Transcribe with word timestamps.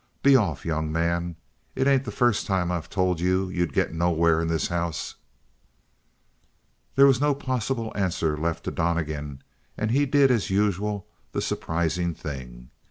Be 0.23 0.35
off, 0.35 0.65
young 0.65 0.91
man. 0.91 1.35
It 1.75 1.85
ain't 1.85 2.05
the 2.05 2.11
first 2.11 2.47
time 2.47 2.71
I've 2.71 2.89
told 2.89 3.19
you 3.19 3.49
you'd 3.51 3.71
get 3.71 3.93
nowhere 3.93 4.41
in 4.41 4.47
this 4.47 4.69
house!" 4.69 5.13
There 6.95 7.05
was 7.05 7.21
no 7.21 7.35
possible 7.35 7.91
answer 7.95 8.35
left 8.35 8.63
to 8.63 8.71
Donnegan, 8.71 9.43
and 9.77 9.91
he 9.91 10.07
did 10.07 10.31
as 10.31 10.49
usual 10.49 11.05
the 11.33 11.41
surprising 11.43 12.15
thing. 12.15 12.71